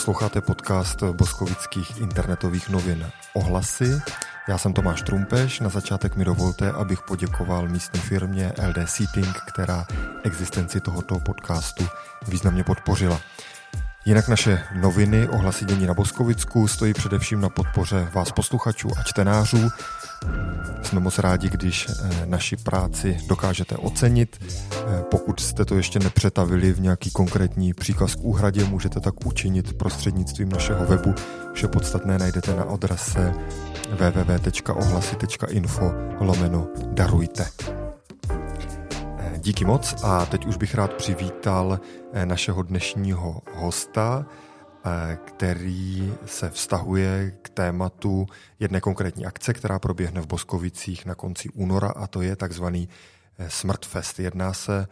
[0.00, 4.00] Posloucháte podcast boskovických internetových novin Ohlasy.
[4.48, 5.60] Já jsem Tomáš Trumpeš.
[5.60, 9.86] Na začátek mi dovolte, abych poděkoval místní firmě LD Seating, která
[10.22, 11.86] existenci tohoto podcastu
[12.28, 13.20] významně podpořila.
[14.04, 19.68] Jinak naše noviny ohlasy dění na Boskovicku stojí především na podpoře vás posluchačů a čtenářů.
[20.82, 24.40] Jsme moc rádi, když eh, naši práci dokážete ocenit.
[24.40, 29.78] Eh, pokud jste to ještě nepřetavili v nějaký konkrétní příkaz k úhradě, můžete tak učinit
[29.78, 31.14] prostřednictvím našeho webu.
[31.52, 33.34] Vše podstatné najdete na adrese
[33.90, 37.46] www.ohlasy.info lomeno darujte.
[39.40, 41.80] Eh, díky moc a teď už bych rád přivítal
[42.24, 44.26] našeho dnešního hosta,
[44.84, 48.26] Eh, který se vztahuje k tématu
[48.58, 52.88] jedné konkrétní akce, která proběhne v Boskovicích na konci února a to je takzvaný
[53.38, 54.20] eh, Smrtfest.
[54.20, 54.86] Jedná se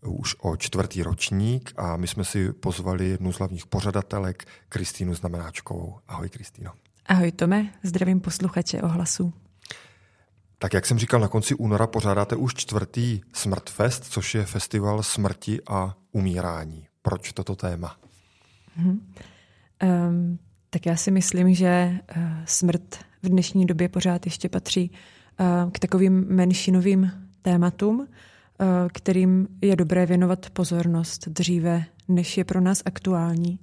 [0.00, 5.98] už o čtvrtý ročník a my jsme si pozvali jednu z hlavních pořadatelek, Kristýnu Znamenáčkovou.
[6.08, 6.72] Ahoj Kristýno.
[7.06, 9.43] Ahoj Tome, zdravím posluchače ohlasu.
[10.64, 15.60] Tak jak jsem říkal, na konci února pořádáte už čtvrtý Smrtfest, což je festival smrti
[15.66, 16.86] a umírání.
[17.02, 17.96] Proč toto téma?
[18.76, 19.12] Hmm.
[19.82, 20.38] Um,
[20.70, 25.78] tak já si myslím, že uh, smrt v dnešní době pořád ještě patří uh, k
[25.78, 27.10] takovým menšinovým
[27.42, 28.06] tématům, uh,
[28.92, 33.58] kterým je dobré věnovat pozornost dříve, než je pro nás aktuální.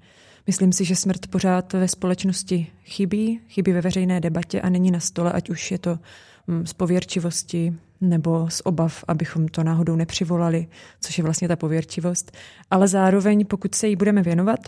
[0.48, 5.00] Myslím si, že smrt pořád ve společnosti chybí, chybí ve veřejné debatě a není na
[5.00, 6.00] stole, ať už je to
[6.48, 10.68] um, z pověrčivosti nebo z obav, abychom to náhodou nepřivolali,
[11.02, 12.32] což je vlastně ta pověrčivost.
[12.72, 14.60] Ale zároveň, pokud se jí budeme věnovat,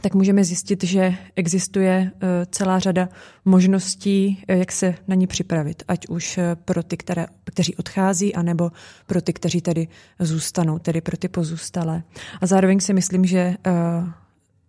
[0.00, 3.08] tak můžeme zjistit, že existuje eh, celá řada
[3.44, 8.34] možností, eh, jak se na ní připravit, ať už eh, pro ty, které, kteří odchází,
[8.34, 8.70] anebo
[9.06, 12.02] pro ty, kteří tady zůstanou, tedy pro ty pozůstalé.
[12.40, 13.56] A zároveň si myslím, že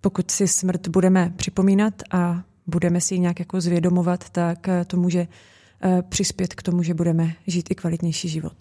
[0.05, 5.27] pokud si smrt budeme připomínat a budeme si ji nějak jako zvědomovat, tak to může
[6.09, 8.53] přispět k tomu, že budeme žít i kvalitnější život.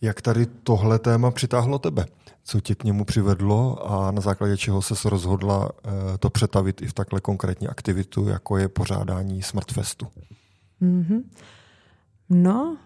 [0.00, 2.06] Jak tady tohle téma přitáhlo tebe?
[2.44, 6.86] co tě k němu přivedlo a na základě čeho se rozhodla eh, to přetavit i
[6.86, 10.06] v takhle konkrétní aktivitu, jako je pořádání Smrtfestu?
[10.82, 11.22] Mm-hmm.
[12.30, 12.76] No,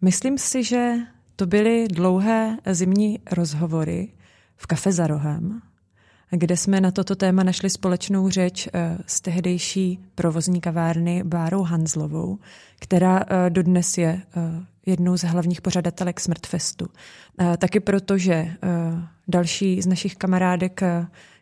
[0.00, 0.94] myslím si, že
[1.36, 4.12] to byly dlouhé zimní rozhovory
[4.56, 5.62] v kafe za rohem,
[6.30, 12.38] kde jsme na toto téma našli společnou řeč eh, s tehdejší provozní kavárny Bárou Hanzlovou,
[12.80, 14.22] která eh, dodnes je
[14.86, 16.88] jednou z hlavních pořadatelek Smrtfestu.
[17.58, 18.52] Taky proto, že
[19.28, 20.80] další z našich kamarádek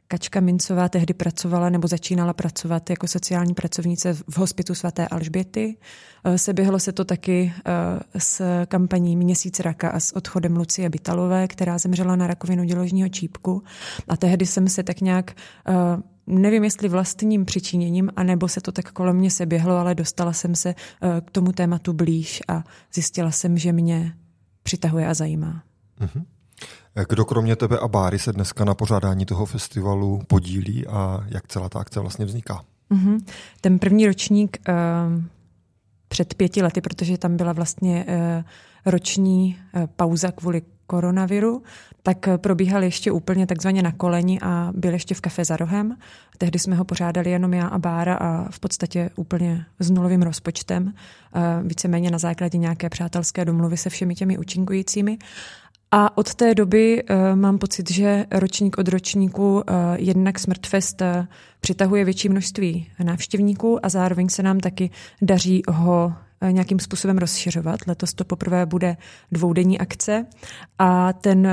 [0.08, 5.76] Kačka Mincová tehdy pracovala nebo začínala pracovat jako sociální pracovnice v hospitu svaté Alžběty.
[6.36, 7.52] Seběhlo se to taky
[8.18, 13.62] s kampaní Měsíc raka a s odchodem Lucie Bytalové, která zemřela na rakovinu děložního čípku.
[14.08, 15.34] A tehdy jsem se tak nějak
[16.28, 20.54] nevím, jestli vlastním přičiněním, anebo se to tak kolem mě se běhlo, ale dostala jsem
[20.54, 22.64] se eh, k tomu tématu blíž a
[22.94, 24.14] zjistila jsem, že mě
[24.62, 25.62] přitahuje a zajímá.
[26.00, 26.24] Mm-hmm.
[27.08, 31.68] Kdo kromě tebe a Báry se dneska na pořádání toho festivalu podílí a jak celá
[31.68, 32.64] ta akce vlastně vzniká?
[32.90, 33.24] Mm-hmm.
[33.60, 34.74] Ten první ročník uh,
[36.08, 38.44] před pěti lety, protože tam byla vlastně uh,
[38.92, 41.62] roční uh, pauza kvůli koronaviru,
[42.02, 45.96] tak probíhal ještě úplně takzvaně na koleni a byl ještě v kafe za rohem.
[46.38, 50.92] Tehdy jsme ho pořádali jenom já a Bára a v podstatě úplně s nulovým rozpočtem,
[51.62, 55.18] víceméně na základě nějaké přátelské domluvy se všemi těmi účinkujícími.
[55.90, 59.62] A od té doby uh, mám pocit, že ročník od ročníku uh,
[59.96, 61.06] jednak Smrtfest uh,
[61.60, 64.90] přitahuje větší množství návštěvníků a zároveň se nám taky
[65.22, 66.14] daří ho
[66.50, 67.80] nějakým způsobem rozšiřovat.
[67.86, 68.96] Letos to poprvé bude
[69.32, 70.26] dvoudenní akce
[70.78, 71.48] a ten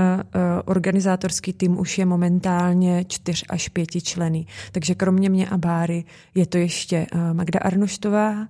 [0.66, 4.46] organizátorský tým už je momentálně čtyř až pěti členy.
[4.72, 6.04] Takže kromě mě a Báry
[6.36, 8.48] je to ještě Magda Arnoštová,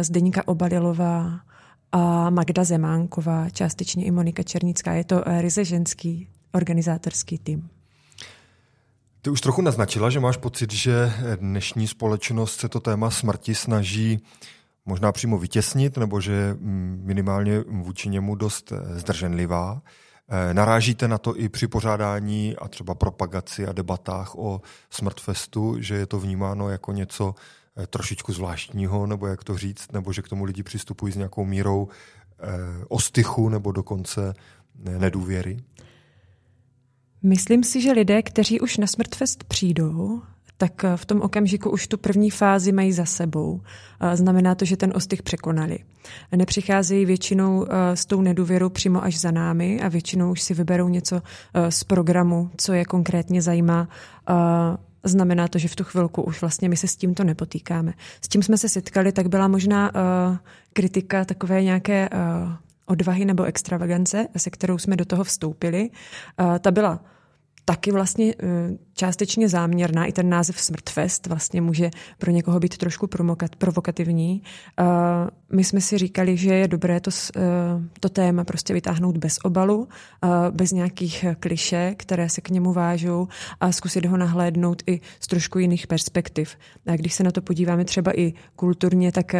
[0.00, 1.40] Zdeníka Obalilová
[1.92, 4.92] a Magda Zemánková, částečně i Monika Černická.
[4.92, 7.68] Je to ryze ženský organizátorský tým.
[9.22, 14.20] Ty už trochu naznačila, že máš pocit, že dnešní společnost se to téma smrti snaží
[14.88, 16.56] možná přímo vytěsnit, nebo že
[17.02, 19.82] minimálně vůči němu dost eh, zdrženlivá.
[20.28, 24.60] Eh, narážíte na to i při pořádání a třeba propagaci a debatách o
[24.90, 27.42] Smrtfestu, že je to vnímáno jako něco eh,
[27.86, 31.88] trošičku zvláštního, nebo jak to říct, nebo že k tomu lidi přistupují s nějakou mírou
[32.88, 34.34] ostychu nebo dokonce
[34.98, 35.60] nedůvěry?
[37.22, 40.22] Myslím si, že lidé, kteří už na Smrtfest přijdou,
[40.56, 43.60] tak eh, v tom okamžiku už tu první fázi mají za sebou.
[44.14, 45.78] Znamená to, že ten ostych překonali.
[46.36, 50.88] Nepřicházejí většinou eh, s tou nedůvěrou přímo až za námi a většinou už si vyberou
[50.88, 51.22] něco
[51.54, 53.88] eh, z programu, co je konkrétně zajímá
[55.04, 57.92] znamená to, že v tu chvilku už vlastně my se s tímto nepotýkáme.
[58.20, 60.36] S tím jsme se setkali, tak byla možná uh,
[60.72, 62.52] kritika takové nějaké uh,
[62.86, 65.90] odvahy nebo extravagance, se kterou jsme do toho vstoupili.
[66.40, 67.00] Uh, ta byla
[67.68, 68.44] taky vlastně eh,
[68.94, 70.04] částečně záměrná.
[70.04, 73.06] I ten název Smrtfest vlastně může pro někoho být trošku
[73.58, 74.42] provokativní.
[74.80, 74.84] Eh,
[75.52, 77.40] my jsme si říkali, že je dobré to, eh,
[78.00, 79.88] to téma prostě vytáhnout bez obalu,
[80.50, 83.28] bez nějakých kliše, které se k němu vážou
[83.60, 86.56] a zkusit ho nahlédnout i z trošku jiných perspektiv.
[86.86, 89.34] A když se na to podíváme třeba i kulturně, tak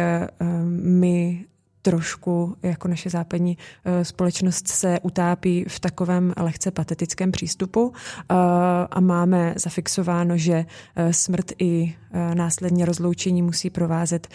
[0.69, 1.45] my
[1.81, 8.35] trošku jako naše západní eh, společnost se utápí v takovém lehce patetickém přístupu eh,
[8.91, 10.65] a máme zafixováno, že
[10.95, 11.95] eh, smrt i
[12.33, 14.27] následně rozloučení musí provázet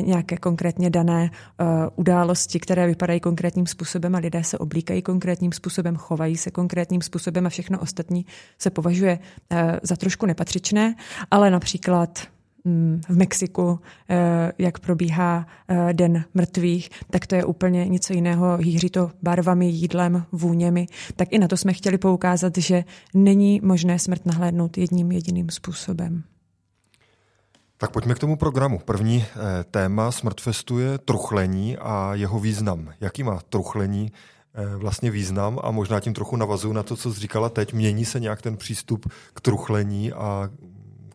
[0.00, 1.30] nějaké konkrétně dané
[1.96, 7.46] události, které vypadají konkrétním způsobem a lidé se oblíkají konkrétním způsobem, chovají se konkrétním způsobem
[7.46, 8.26] a všechno ostatní
[8.58, 9.18] se považuje
[9.82, 10.94] za trošku nepatřičné,
[11.30, 12.28] ale například
[13.08, 18.56] v Mexiku, eh, jak probíhá eh, Den mrtvých, tak to je úplně něco jiného.
[18.56, 20.86] Hýří to barvami, jídlem, vůněmi.
[21.16, 22.84] Tak i na to jsme chtěli poukázat, že
[23.14, 26.22] není možné smrt nahlédnout jedním jediným způsobem.
[27.76, 28.78] Tak pojďme k tomu programu.
[28.78, 32.92] První eh, téma Smrtfestu je truchlení a jeho význam.
[33.00, 34.12] Jaký má truchlení
[34.76, 37.72] vlastně význam a možná tím trochu navazuju na to, co jsi říkala teď.
[37.72, 40.50] Mění se nějak ten přístup k truchlení a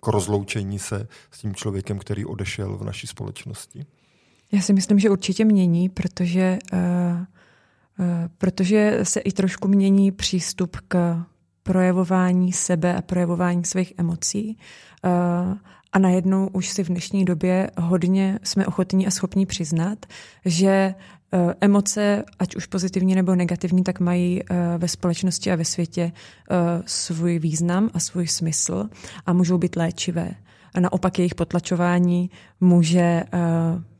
[0.01, 3.85] k rozloučení se s tím člověkem, který odešel v naší společnosti?
[4.51, 8.05] Já si myslím, že určitě mění, protože, uh, uh,
[8.37, 11.23] protože se i trošku mění přístup k
[11.63, 14.57] projevování sebe a projevování svých emocí.
[15.05, 15.57] Uh,
[15.91, 20.05] a najednou už si v dnešní době hodně jsme ochotní a schopní přiznat,
[20.45, 20.95] že
[21.61, 26.55] emoce, ať už pozitivní nebo negativní, tak mají eh, ve společnosti a ve světě eh,
[26.85, 28.89] svůj význam a svůj smysl
[29.25, 30.31] a můžou být léčivé.
[30.73, 32.29] A naopak jejich potlačování
[32.61, 33.23] může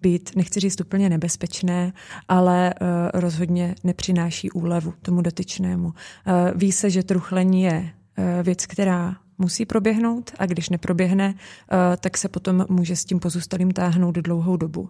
[0.01, 1.93] být, nechci říct úplně nebezpečné,
[2.27, 2.73] ale
[3.13, 5.93] rozhodně nepřináší úlevu tomu dotyčnému.
[6.55, 7.89] Ví se, že truchlení je
[8.43, 11.33] věc, která musí proběhnout a když neproběhne,
[11.99, 14.89] tak se potom může s tím pozůstalým táhnout dlouhou dobu.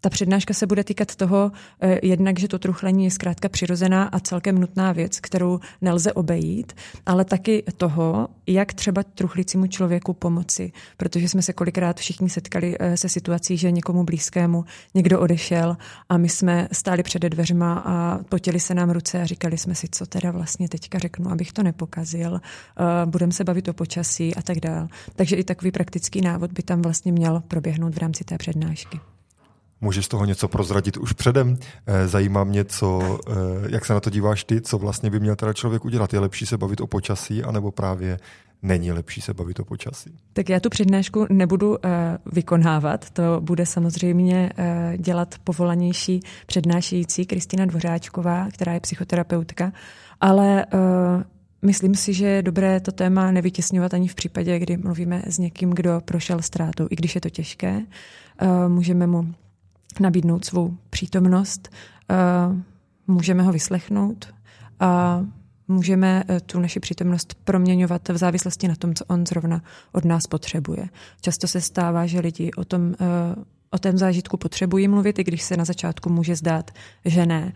[0.00, 4.20] Ta přednáška se bude týkat toho, eh, jednak, že to truchlení je zkrátka přirozená a
[4.20, 6.72] celkem nutná věc, kterou nelze obejít,
[7.06, 12.96] ale taky toho, jak třeba truchlícímu člověku pomoci, protože jsme se kolikrát všichni setkali eh,
[12.96, 14.64] se situací, že někomu blízkému
[14.94, 15.76] někdo odešel
[16.08, 19.88] a my jsme stáli před dveřma a potili se nám ruce a říkali jsme si,
[19.90, 24.42] co teda vlastně teďka řeknu, abych to nepokazil, eh, budeme se bavit o počasí a
[24.42, 24.88] tak dále.
[25.16, 29.00] Takže i takový praktický návod by tam vlastně měl proběhnout v rámci té přednášky.
[29.80, 31.56] Můžeš toho něco prozradit už předem?
[31.86, 33.32] Eh, zajímá mě, co, eh,
[33.68, 36.12] jak se na to díváš ty, co vlastně by měl teda člověk udělat.
[36.12, 38.18] Je lepší se bavit o počasí, anebo právě
[38.62, 40.16] není lepší se bavit o počasí?
[40.32, 41.76] Tak já tu přednášku nebudu uh,
[42.32, 44.50] vykonávat, to bude samozřejmě
[44.96, 49.72] dělat povolanější přednášející Kristýna Dvořáčková, která je psychoterapeutka,
[50.20, 50.66] ale
[51.62, 55.70] Myslím si, že je dobré to téma nevytěsňovat ani v případě, kdy mluvíme s někým,
[55.70, 57.80] kdo prošel ztrátou, i když je to těžké.
[58.68, 59.34] Můžeme mu
[59.98, 61.68] nabídnout svou přítomnost,
[63.06, 64.34] můžeme ho vyslechnout
[64.80, 65.20] a
[65.70, 70.26] můžeme eh, tu naši přítomnost proměňovat v závislosti na tom, co on zrovna od nás
[70.26, 70.88] potřebuje.
[71.20, 73.06] Často se stává, že lidi o tom, eh,
[73.70, 76.70] o tom zážitku potřebují mluvit, i když se na začátku může zdát,
[77.04, 77.52] že ne.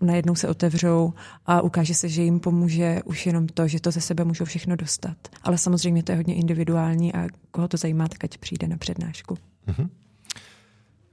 [0.00, 1.12] Najednou se otevřou
[1.46, 4.76] a ukáže se, že jim pomůže už jenom to, že to ze sebe můžou všechno
[4.76, 5.16] dostat.
[5.42, 9.34] Ale samozřejmě to je hodně individuální a koho to zajímá, tak ať přijde na přednášku.
[9.68, 9.88] Mm-hmm.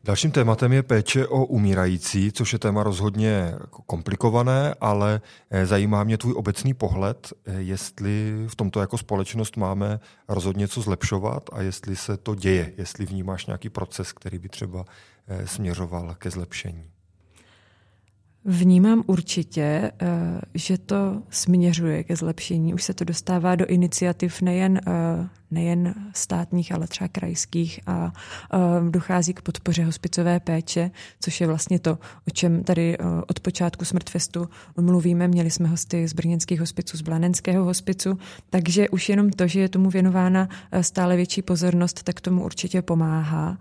[0.06, 6.18] Dalším tématem je péče o umírající, což je téma rozhodně komplikované, ale eh, zajímá mě
[6.18, 11.96] tvůj obecný pohled, eh, jestli v tomto jako společnost máme rozhodně co zlepšovat a jestli
[11.96, 14.86] se to děje, jestli vnímáš nějaký proces, který by třeba
[15.28, 16.84] eh, směřoval ke zlepšení.
[18.46, 19.92] Vnímám určitě,
[20.54, 22.74] že to směřuje ke zlepšení.
[22.74, 24.82] Už se to dostává do iniciativ nejen
[25.54, 28.14] nejen státních, ale třeba krajských a
[28.90, 31.92] dochází k podpoře hospicové péče, což je vlastně to,
[32.28, 34.50] o čem tady od počátku Smrtfestu
[34.82, 35.28] mluvíme.
[35.28, 38.18] Měli jsme hosty z brněnských hospiců, z Blanenského hospicu,
[38.50, 40.50] takže už jenom to, že je tomu věnována
[40.82, 43.58] stále větší pozornost, tak tomu určitě pomáhá.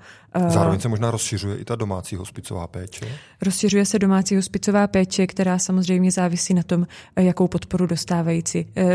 [0.48, 3.08] Zároveň se možná rozšiřuje i ta domácí hospicová péče?
[3.42, 8.42] Rozšiřuje se domácí hospicová péče, která samozřejmě závisí na tom, jakou podporu dostávají,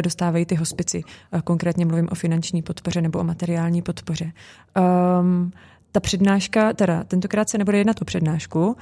[0.01, 1.03] dostávají ty hospici.
[1.43, 4.31] Konkrétně mluvím o finanční podpoře podpoře nebo o materiální podpoře.
[5.19, 5.51] Um,
[5.97, 8.67] ta přednáška, teda tentokrát se nebude jednat o přednášku.
[8.67, 8.75] Uh,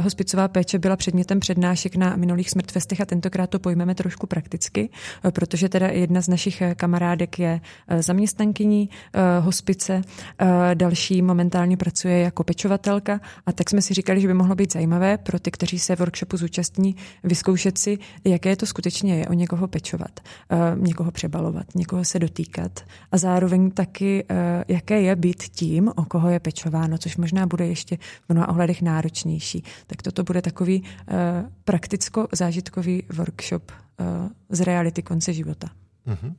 [0.00, 4.88] hospicová péče byla předmětem přednášek na minulých smrtfestech a tentokrát to pojmeme trošku prakticky,
[5.24, 10.02] uh, protože teda jedna z našich kamarádek je uh, zaměstnankyní uh, hospice,
[10.42, 14.72] uh, další momentálně pracuje jako pečovatelka a tak jsme si říkali, že by mohlo být
[14.72, 19.68] zajímavé pro ty, kteří se workshopu zúčastní, vyzkoušet si, jaké to skutečně je o někoho
[19.68, 20.20] pečovat,
[20.52, 22.80] uh, někoho přebalovat, někoho se dotýkat
[23.12, 24.36] a zároveň taky, uh,
[24.68, 28.82] jaké je být tím, o koho je pečováno, což možná bude ještě v mnoha ohledech
[28.82, 29.64] náročnější.
[29.86, 31.16] Tak toto bude takový uh,
[31.64, 34.06] prakticko-zážitkový workshop uh,
[34.48, 35.68] z reality konce života.
[36.06, 36.34] Mm-hmm.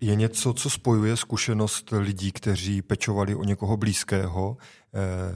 [0.00, 4.56] Je něco, co spojuje zkušenost lidí, kteří pečovali o někoho blízkého,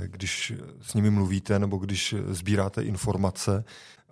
[0.06, 3.64] když s nimi mluvíte nebo když sbíráte informace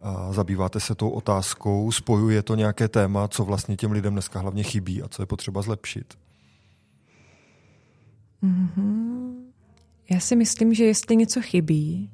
[0.03, 4.63] a zabýváte se tou otázkou, spojuje to nějaké téma, co vlastně těm lidem dneska hlavně
[4.63, 6.15] chybí a co je potřeba zlepšit?
[8.43, 9.35] Mm-hmm.
[10.11, 12.11] Já si myslím, že jestli něco chybí,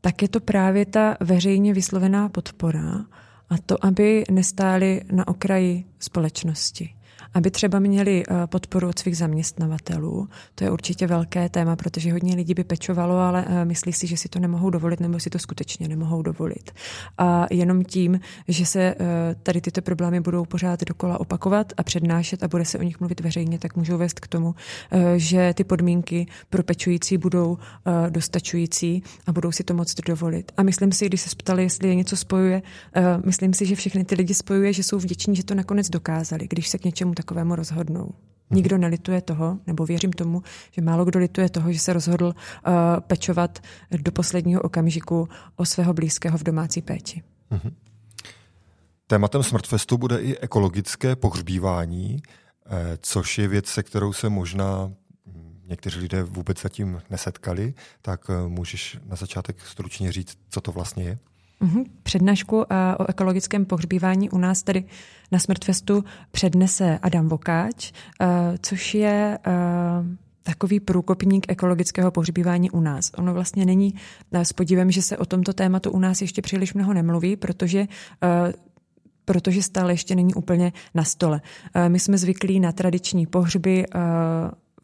[0.00, 3.06] tak je to právě ta veřejně vyslovená podpora
[3.50, 6.94] a to, aby nestáli na okraji společnosti
[7.34, 10.28] aby třeba měli eh, podporu od svých zaměstnavatelů.
[10.54, 14.16] To je určitě velké téma, protože hodně lidí by pečovalo, ale eh, myslí si, že
[14.16, 16.70] si to nemohou dovolit nebo si to skutečně nemohou dovolit.
[17.18, 18.96] A jenom tím, že se eh,
[19.42, 23.20] tady tyto problémy budou pořád dokola opakovat a přednášet a bude se o nich mluvit
[23.20, 24.54] veřejně, tak můžou vést k tomu,
[25.16, 27.58] že ty podmínky pro pečující budou
[28.10, 30.52] dostačující a budou si to moct dovolit.
[30.56, 32.62] A myslím si, když se ptali, jestli je něco spojuje,
[33.24, 36.68] myslím si, že všechny ty lidi spojuje, že jsou vděční, že to nakonec dokázali, když
[36.68, 38.14] se k něčemu takovému rozhodnou.
[38.50, 42.72] Nikdo nelituje toho, nebo věřím tomu, že málo kdo lituje toho, že se rozhodl uh,
[43.00, 43.58] pečovat
[43.90, 47.22] do posledního okamžiku o svého blízkého v domácí péči.
[47.50, 47.72] Mm-hmm.
[49.06, 52.22] Tématem Smrtfestu bude i ekologické pohřbívání,
[52.66, 54.92] eh, což je věc, se kterou se možná
[55.66, 61.04] někteří lidé vůbec zatím nesetkali, tak eh, můžeš na začátek stručně říct, co to vlastně
[61.04, 61.18] je?
[61.64, 61.84] Mm-hmm.
[62.02, 62.62] Přednášku uh,
[62.98, 64.84] o ekologickém pohřbívání u nás tady
[65.32, 68.26] na Smrtfestu přednese Adam Vokáč, uh,
[68.62, 69.52] což je uh,
[70.42, 73.10] takový průkopník ekologického pohřbívání u nás.
[73.16, 73.94] Ono vlastně není
[74.32, 77.86] s podívem, že se o tomto tématu u nás ještě příliš mnoho nemluví, protože
[79.24, 81.40] protože stále ještě není úplně na stole.
[81.88, 83.84] My jsme zvyklí na tradiční pohřby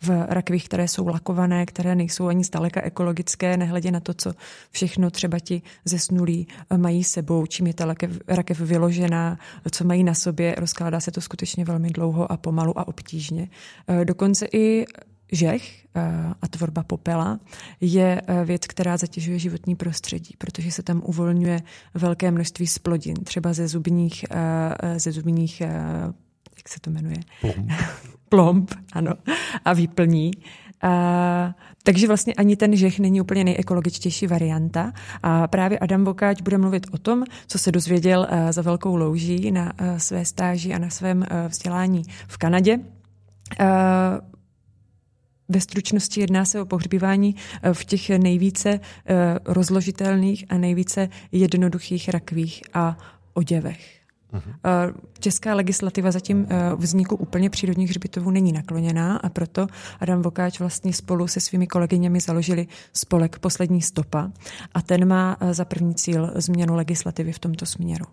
[0.03, 4.33] v rakvích, které jsou lakované, které nejsou ani zdaleka ekologické, nehledě na to, co
[4.71, 9.39] všechno třeba ti zesnulí mají sebou, čím je ta rakev, rakev vyložená,
[9.71, 10.55] co mají na sobě.
[10.59, 13.49] Rozkládá se to skutečně velmi dlouho a pomalu a obtížně.
[13.89, 14.85] E, dokonce i
[15.33, 16.01] žech e,
[16.43, 17.41] a tvorba popela
[17.81, 21.61] je věc, která zatěžuje životní prostředí, protože se tam uvolňuje
[21.95, 24.25] velké množství splodin, třeba ze zubních,
[24.97, 25.63] ze zubních
[26.61, 27.17] jak se to jmenuje?
[27.41, 27.73] Plomb.
[28.29, 29.13] Plomb, ano,
[29.65, 30.31] a výplní.
[30.83, 34.93] A, takže vlastně ani ten žech není úplně nejekologičtější varianta.
[35.23, 39.51] A právě Adam Vokáč bude mluvit o tom, co se dozvěděl a, za velkou louží
[39.51, 42.79] na a, své stáži a na svém a, vzdělání v Kanadě.
[45.49, 47.37] Ve stručnosti jedná se o pohřbívání
[47.73, 48.81] v těch nejvíce
[49.45, 52.99] rozložitelných a nejvíce jednoduchých rakvích a
[53.35, 54.00] oděvech.
[54.33, 54.95] Uh-huh.
[55.19, 59.67] Česká legislativa zatím eh, vzniku úplně přírodních hřbitovů není nakloněná a proto
[60.01, 64.31] Adam Vokáč vlastně spolu se svými kolegyněmi založili spolek Poslední stopa
[64.75, 68.05] a ten má eh, za první cíl změnu legislativy v tomto směru.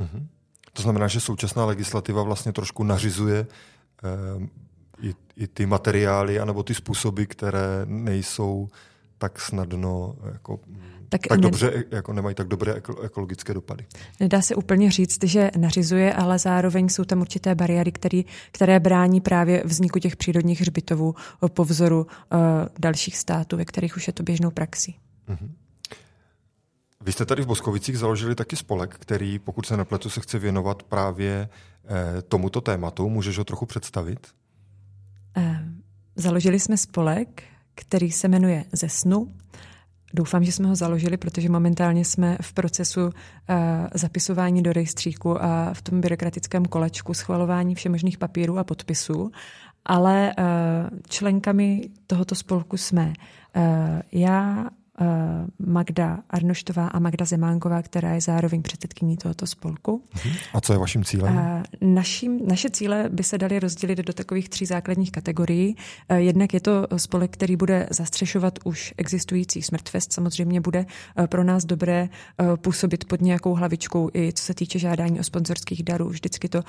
[0.00, 0.26] Uh-huh.
[0.72, 3.46] To znamená, že současná legislativa vlastně trošku nařizuje
[4.04, 4.48] eh,
[5.02, 8.68] i, i ty materiály anebo ty způsoby, které nejsou
[9.18, 10.60] tak snadno jako
[11.18, 13.86] tak, tak ne, dobře, jako nemají tak dobré ekologické dopady.
[14.20, 19.20] Nedá se úplně říct, že nařizuje, ale zároveň jsou tam určité bariéry, který, které brání
[19.20, 21.14] právě vzniku těch přírodních hřbitovů
[21.48, 22.38] po vzoru uh,
[22.78, 24.96] dalších států, ve kterých už je to běžnou praxí.
[25.28, 25.48] Mm-hmm.
[27.00, 30.82] Vy jste tady v Boskovicích založili taky spolek, který, pokud se nepletu, se chce věnovat
[30.82, 31.48] právě
[31.84, 33.08] eh, tomuto tématu.
[33.08, 34.26] Můžeš ho trochu představit?
[35.36, 35.64] Eh,
[36.16, 37.42] založili jsme spolek,
[37.74, 39.34] který se jmenuje Ze snu.
[40.14, 43.12] Doufám, že jsme ho založili, protože momentálně jsme v procesu uh,
[43.94, 49.30] zapisování do rejstříku a v tom byrokratickém kolečku schvalování všemožných papírů a podpisů,
[49.84, 53.12] ale uh, členkami tohoto spolku jsme
[53.56, 53.62] uh,
[54.12, 54.70] já,
[55.58, 60.02] Magda Arnoštová a Magda Zemánková, která je zároveň předsedkyní tohoto spolku.
[60.54, 61.62] A co je vaším cílem?
[61.80, 65.76] Naším, naše cíle by se daly rozdělit do takových tří základních kategorií.
[66.16, 70.12] Jednak je to spolek, který bude zastřešovat už existující Smrtfest.
[70.12, 70.86] Samozřejmě bude
[71.26, 72.08] pro nás dobré
[72.56, 76.08] působit pod nějakou hlavičkou i co se týče žádání o sponzorských darů.
[76.08, 76.62] Vždycky to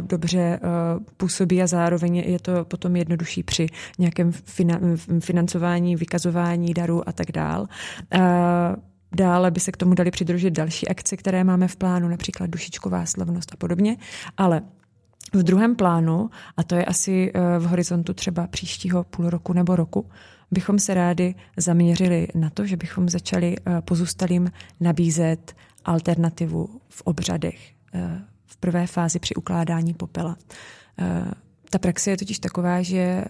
[0.00, 0.60] dobře
[1.16, 3.66] působí a zároveň je to potom jednodušší při
[3.98, 4.32] nějakém
[5.20, 7.32] financování, vykazování darů a tak
[8.10, 8.76] dál.
[9.16, 13.06] Dále by se k tomu dali přidružit další akce, které máme v plánu, například dušičková
[13.06, 13.96] slavnost a podobně.
[14.36, 14.62] Ale
[15.32, 19.76] v druhém plánu, a to je asi e, v horizontu třeba příštího půl roku nebo
[19.76, 20.06] roku,
[20.50, 24.50] bychom se rádi zaměřili na to, že bychom začali e, pozůstalým
[24.80, 27.72] nabízet alternativu v obřadech
[28.46, 30.36] v prvé fázi při ukládání popela.
[31.70, 33.24] Ta praxe je totiž taková, že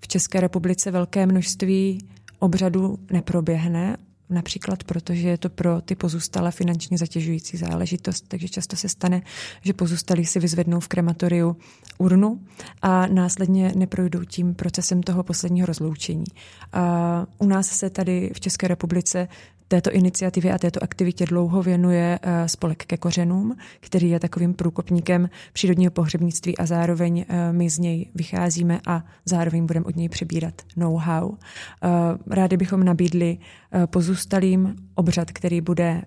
[0.00, 2.08] v České republice velké množství
[2.44, 3.96] obřadu neproběhne,
[4.30, 9.22] například protože je to pro ty pozůstalé finančně zatěžující záležitost, takže často se stane,
[9.62, 11.56] že pozůstalí si vyzvednou v krematoriu
[11.98, 12.40] urnu
[12.82, 16.24] a následně neprojdou tím procesem toho posledního rozloučení.
[16.72, 19.28] A u nás se tady v České republice
[19.74, 25.30] této iniciativě a této aktivitě dlouho věnuje eh, spolek ke kořenům, který je takovým průkopníkem
[25.52, 30.62] přírodního pohřebnictví a zároveň eh, my z něj vycházíme a zároveň budeme od něj přebírat
[30.76, 31.32] know-how.
[31.34, 31.88] Eh,
[32.26, 33.38] rádi bychom nabídli
[33.86, 36.02] pozůstalým obřad, který bude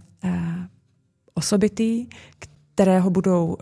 [1.33, 2.07] osobitý,
[2.39, 3.57] kterého budou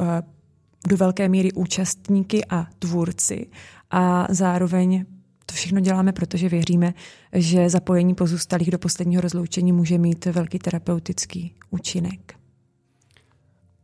[0.88, 3.48] do velké míry účastníky a tvůrci
[3.92, 5.06] a zároveň
[5.46, 6.94] to všechno děláme, protože věříme,
[7.34, 12.36] že zapojení pozůstalých do posledního rozloučení může mít velký terapeutický účinek.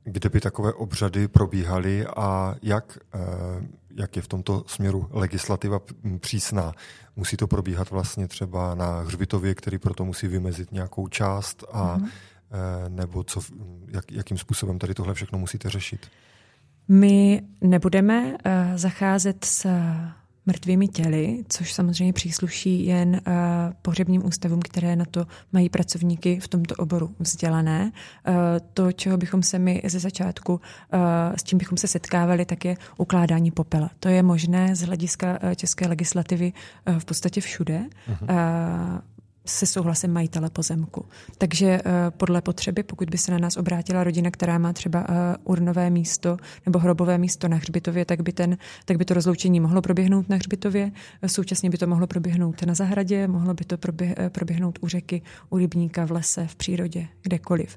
[0.04, 3.20] Kde by takové obřady probíhaly a jak, eh,
[3.96, 5.80] jak je v tomto směru legislativa
[6.20, 6.74] přísná?
[7.16, 12.10] Musí to probíhat vlastně třeba na hřbitově, který proto musí vymezit nějakou část a mm-hmm.
[12.90, 13.42] nebo co,
[13.88, 16.08] jak, jakým způsobem tady tohle všechno musíte řešit?
[16.88, 18.38] My nebudeme uh,
[18.76, 19.68] zacházet s
[20.46, 23.34] mrtvými těly, což samozřejmě přísluší jen uh,
[23.82, 27.92] pohřebním ústavům, které na to mají pracovníky v tomto oboru vzdělané.
[28.28, 28.36] Uh,
[28.74, 30.60] to, čeho bychom se my ze začátku, uh,
[31.36, 33.90] s čím bychom se setkávali, tak je ukládání popela.
[34.00, 36.54] To je možné z hlediska uh, české legislativy
[36.88, 37.82] uh, v podstatě všude.
[38.12, 39.02] Uh-huh
[39.46, 41.06] se souhlasem majitele pozemku.
[41.38, 45.16] Takže uh, podle potřeby, pokud by se na nás obrátila rodina, která má třeba uh,
[45.44, 49.82] urnové místo nebo hrobové místo na hřbitově, tak by, ten, tak by to rozloučení mohlo
[49.82, 50.92] proběhnout na hřbitově,
[51.28, 55.58] současně by to mohlo proběhnout na zahradě, mohlo by to eh, proběhnout u řeky, u
[55.58, 57.76] rybníka, v lese, v přírodě, kdekoliv.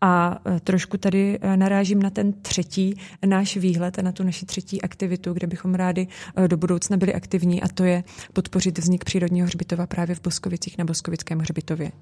[0.00, 2.94] A e, trošku tady e, narážím na ten třetí
[3.26, 7.14] náš výhled a na tu naši třetí aktivitu, kde bychom rádi e, do budoucna byli
[7.14, 11.92] aktivní a to je podpořit vznik přírodního hřbitova právě v Boskovicích na Boskovickém hřbitově.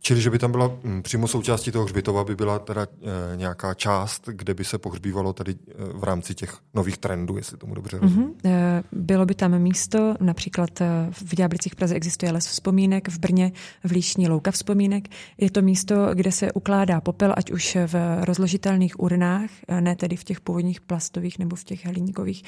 [0.00, 3.74] Čili, že by tam byla mm, přímo součástí toho hřbitova, by byla teda e, nějaká
[3.74, 5.56] část, kde by se pohřbívalo tady e,
[5.92, 8.28] v rámci těch nových trendů, jestli tomu dobře rozumím.
[8.28, 8.50] Mm-hmm.
[8.50, 10.70] E, bylo by tam místo, například
[11.10, 13.52] v Ďáblicích Praze existuje les vzpomínek, v Brně
[13.84, 15.08] v Líšní louka vzpomínek.
[15.38, 20.24] Je to místo, kde se ukládá popel, ať už v rozložitelných urnách, ne tedy v
[20.24, 22.42] těch původních plastových nebo v těch hliníkových,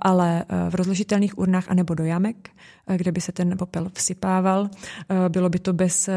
[0.00, 2.50] ale v rozložitelných urnách anebo do jamek,
[2.96, 4.68] kde by se ten popel vsypával.
[5.28, 6.08] Bylo by to bez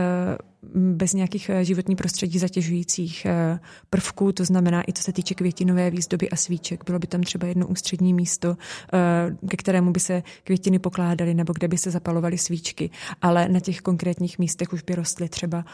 [0.76, 5.90] bez nějakých eh, životní prostředí zatěžujících eh, prvků, to znamená i co se týče květinové
[5.92, 6.84] výzdoby a svíček.
[6.86, 8.58] Bylo by tam třeba jedno ústřední místo,
[8.94, 12.90] eh, ke kterému by se květiny pokládaly nebo kde by se zapalovaly svíčky,
[13.22, 15.66] ale na těch konkrétních místech už by rostly třeba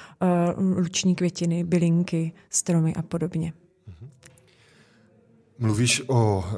[0.77, 3.53] luční květiny, bylinky, stromy a podobně.
[5.61, 6.51] Mluvíš o e,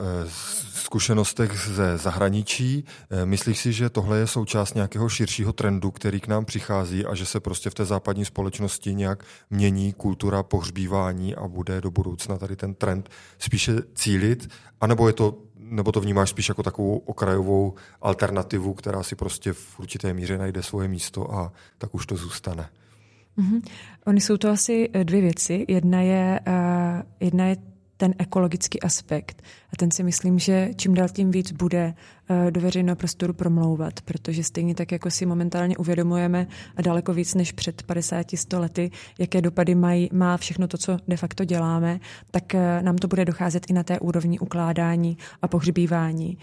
[0.74, 2.86] zkušenostech ze zahraničí.
[3.10, 7.16] E, myslíš si, že tohle je součást nějakého širšího trendu, který k nám přichází a
[7.16, 12.38] že se prostě v té západní společnosti nějak mění kultura pohřbívání a bude do budoucna
[12.38, 14.50] tady ten trend spíše cílit?
[14.82, 19.54] A nebo je to nebo to vnímáš spíš jako takovou okrajovou alternativu, která si prostě
[19.54, 22.70] v určité míře najde svoje místo a tak už to zůstane?
[23.38, 23.62] Mm-hmm.
[24.06, 25.66] Ony jsou to asi dvě věci.
[25.68, 27.58] Jedna je, uh, jedna je
[28.04, 29.42] ten ekologický aspekt.
[29.74, 31.94] A ten si myslím, že čím dál tím víc bude
[32.30, 37.34] eh, do veřejného prostoru promlouvat, protože stejně tak, jako si momentálně uvědomujeme a daleko víc
[37.34, 42.00] než před 50-100 lety, jaké dopady mají, má všechno to, co de facto děláme,
[42.32, 46.38] tak eh, nám to bude docházet i na té úrovni ukládání a pohřbívání.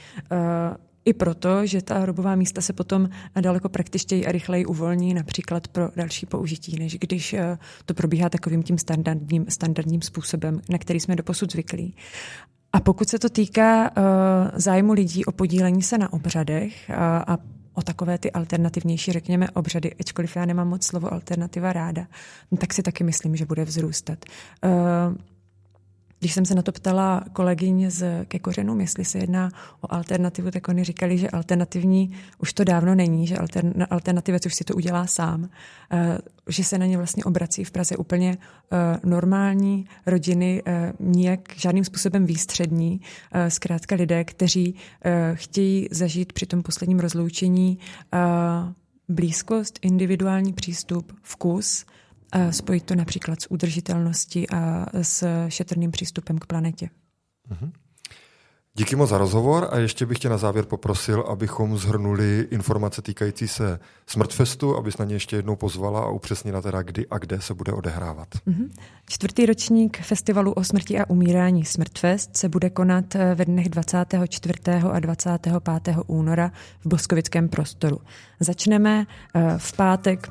[1.10, 3.08] I proto, že ta hrobová místa se potom
[3.40, 8.62] daleko praktičtěji a rychleji uvolní například pro další použití, než když eh, to probíhá takovým
[8.62, 11.94] tím standardním, standardním způsobem, na který jsme doposud zvyklí.
[12.72, 14.04] A pokud se to týká uh,
[14.54, 17.38] zájmu lidí o podílení se na obřadech a, a
[17.74, 22.06] o takové ty alternativnější, řekněme, obřady, ačkoliv já nemám moc slovo alternativa ráda,
[22.50, 24.18] no, tak si taky myslím, že bude vzrůstat.
[24.64, 25.16] Uh,
[26.20, 30.50] když jsem se na to ptala kolegyň z ke kořenům, jestli se jedná o alternativu,
[30.50, 33.36] tak oni říkali, že alternativní už to dávno není, že
[33.90, 35.48] alternativec už si to udělá sám,
[35.92, 38.38] eh, že se na ně vlastně obrací v Praze úplně
[38.72, 43.00] eh, normální rodiny, eh, nijak žádným způsobem výstřední,
[43.48, 44.74] zkrátka lidé, kteří
[45.34, 47.78] chtějí zažít při tom posledním rozloučení
[49.08, 51.84] blízkost, individuální přístup, vkus,
[52.50, 56.90] spojit to například s udržitelností a s šetrným přístupem k planetě.
[57.50, 57.70] Mm-hmm.
[58.74, 63.48] Díky moc za rozhovor a ještě bych tě na závěr poprosil, abychom zhrnuli informace týkající
[63.48, 67.54] se Smrtfestu, abys na ně ještě jednou pozvala a upřesnila teda, kdy a kde se
[67.54, 68.28] bude odehrávat.
[68.34, 68.70] Mm-hmm.
[69.08, 74.54] Čtvrtý ročník festivalu o smrti a umírání Smrtfest se bude konat ve dnech 24.
[74.92, 75.96] a 25.
[76.06, 78.00] února v Boskovickém prostoru.
[78.40, 80.28] Začneme eh, v pátek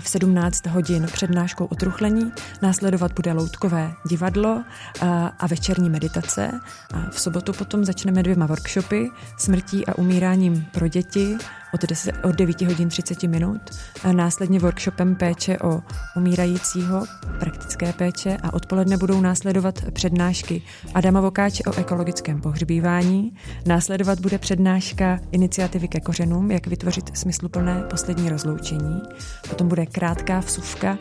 [0.00, 2.32] v 17 hodin přednáškou o truchlení,
[2.62, 4.64] následovat bude loutkové divadlo
[5.00, 6.60] a, eh, a večerní meditace.
[6.94, 11.36] A v sobotu potom začneme dvěma workshopy smrtí a umíráním pro děti
[11.74, 13.60] od, 10, od 9 hodin 30 minut,
[14.04, 15.80] a následně workshopem péče o
[16.16, 17.04] umírajícího,
[17.40, 20.62] praktické péče a odpoledne budou následovat přednášky
[20.94, 23.32] Adama Vokáče o ekologickém pohřbívání,
[23.66, 29.02] následovat bude přednáška iniciativy ke kořenům, jak vytvořit smysluplné poslední rozloučení,
[29.48, 30.98] potom bude krátká vsuvka,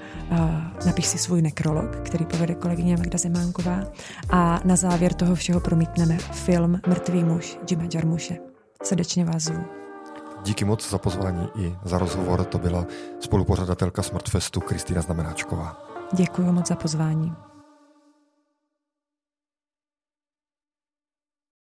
[0.86, 3.84] napiš si svůj nekrolog, který povede kolegyně Magda Zemánková
[4.30, 8.38] a na závěr toho všeho promítneme film Mrtvý muž Jima Jarmuše.
[8.84, 9.83] Srdečně vás zvu.
[10.44, 12.44] Díky moc za pozvání i za rozhovor.
[12.44, 12.86] To byla
[13.20, 15.78] spolupořadatelka Smartfestu Kristýna Znamenáčková.
[16.14, 17.34] Děkuji moc za pozvání.